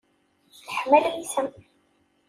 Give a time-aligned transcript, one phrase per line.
[0.65, 1.43] Teḥma lmissa.